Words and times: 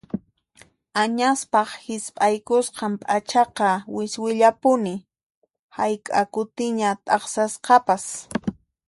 Añaspaq 1.01 1.69
hisp'aykusqan 1.85 2.93
p'achaqa 3.01 3.69
wiswillapuni 3.95 4.95
hayk'a 5.77 6.21
kutiña 6.33 6.91
t'aqsasqapas. 7.05 8.05